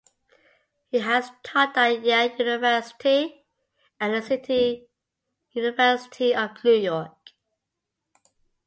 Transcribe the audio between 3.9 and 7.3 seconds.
and the City University of New York.